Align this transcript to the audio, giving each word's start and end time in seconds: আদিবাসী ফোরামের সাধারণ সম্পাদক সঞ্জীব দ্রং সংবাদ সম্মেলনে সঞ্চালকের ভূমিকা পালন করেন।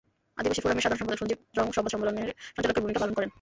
আদিবাসী 0.39 0.61
ফোরামের 0.63 0.83
সাধারণ 0.85 0.99
সম্পাদক 1.01 1.19
সঞ্জীব 1.21 1.39
দ্রং 1.55 1.65
সংবাদ 1.75 1.91
সম্মেলনে 1.93 2.23
সঞ্চালকের 2.55 2.83
ভূমিকা 2.83 3.01
পালন 3.01 3.13
করেন। 3.15 3.29